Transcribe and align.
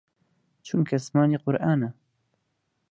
چونکە 0.65 0.95
زمانی 1.05 1.37
قورئانە 1.43 1.89